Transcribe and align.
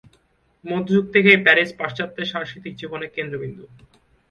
মধ্যযুগ 0.65 1.05
থেকেই 1.13 1.39
প্যারিস 1.45 1.69
পাশ্চাত্যের 1.79 2.31
সাংস্কৃতিক 2.33 2.73
জীবনের 2.75 3.13
কেন্দ্রবিন্দু। 3.15 3.63